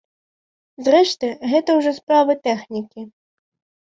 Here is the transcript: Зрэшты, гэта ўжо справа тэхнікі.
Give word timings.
Зрэшты, 0.85 1.29
гэта 1.51 1.75
ўжо 1.79 1.91
справа 1.99 2.33
тэхнікі. 2.47 3.01